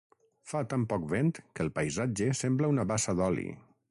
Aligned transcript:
Fa 0.51 0.61
tan 0.71 0.85
poc 0.93 1.05
vent 1.11 1.29
que 1.41 1.65
el 1.65 1.69
paisatge 1.77 2.31
sembla 2.41 2.73
una 2.75 2.89
bassa 2.95 3.19
d'oli. 3.21 3.49